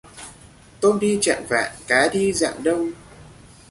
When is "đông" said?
2.63-2.91